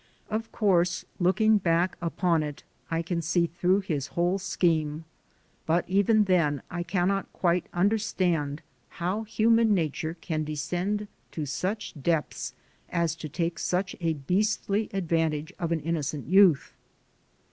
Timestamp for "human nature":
9.25-10.17